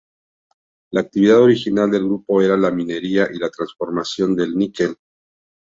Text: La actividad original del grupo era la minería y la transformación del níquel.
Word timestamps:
La 0.93 1.01
actividad 1.01 1.37
original 1.43 1.91
del 1.91 2.05
grupo 2.05 2.41
era 2.41 2.57
la 2.57 2.71
minería 2.71 3.27
y 3.31 3.37
la 3.37 3.51
transformación 3.51 4.35
del 4.35 4.55
níquel. 4.57 4.97